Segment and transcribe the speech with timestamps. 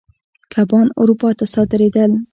[0.53, 2.11] کبان اروپا ته صادرېدل.